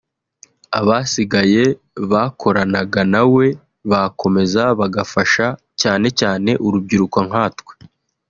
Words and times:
abasigaye 0.79 1.63
bakoranaga 2.11 3.01
na 3.13 3.23
we 3.33 3.47
bakomeza 3.91 4.63
bagafasha 4.79 5.45
cyane 5.81 6.07
cyane 6.19 6.51
urubyiruko 6.65 7.17
nkatwe 7.29 7.71